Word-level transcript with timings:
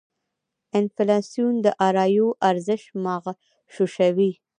انفلاسیون 0.79 1.55
داراییو 1.65 2.27
ارزش 2.49 2.81
مغشوشوي. 3.05 4.31